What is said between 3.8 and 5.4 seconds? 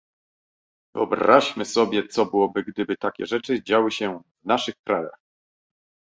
się w naszych krajach